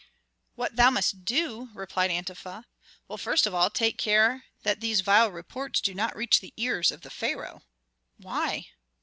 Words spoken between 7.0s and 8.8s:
the pharaoh." "Why?"